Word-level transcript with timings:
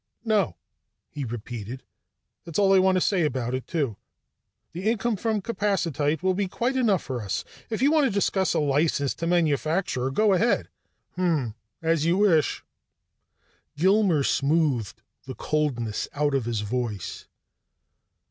"No," 0.25 0.55
he 1.11 1.23
repeated. 1.23 1.83
"That's 2.43 2.57
all 2.57 2.73
I 2.73 2.79
want 2.79 2.95
to 2.95 3.01
say 3.01 3.21
about 3.21 3.53
it, 3.53 3.67
too. 3.67 3.97
The 4.71 4.89
income 4.89 5.15
from 5.15 5.43
capacitite 5.43 6.23
will 6.23 6.33
be 6.33 6.47
quite 6.47 6.75
enough 6.75 7.03
for 7.03 7.21
us. 7.21 7.45
If 7.69 7.83
you 7.83 7.91
want 7.91 8.05
to 8.05 8.09
discuss 8.09 8.55
a 8.55 8.59
license 8.59 9.13
to 9.13 9.27
manufacture, 9.27 10.09
go 10.09 10.33
ahead." 10.33 10.69
"Hrm! 11.19 11.53
As 11.83 12.03
you 12.03 12.17
wish." 12.17 12.63
Gilmer 13.77 14.23
smoothed 14.23 15.03
the 15.27 15.35
coldness 15.35 16.07
out 16.15 16.33
of 16.33 16.45
his 16.45 16.61
voice. 16.61 17.27